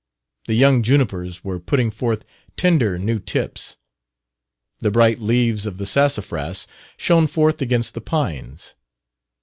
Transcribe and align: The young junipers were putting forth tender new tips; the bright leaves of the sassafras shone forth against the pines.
The 0.47 0.55
young 0.55 0.81
junipers 0.81 1.43
were 1.43 1.59
putting 1.59 1.91
forth 1.91 2.25
tender 2.57 2.97
new 2.97 3.19
tips; 3.19 3.77
the 4.79 4.89
bright 4.89 5.19
leaves 5.19 5.67
of 5.67 5.77
the 5.77 5.85
sassafras 5.85 6.65
shone 6.97 7.27
forth 7.27 7.61
against 7.61 7.93
the 7.93 8.01
pines. 8.01 8.73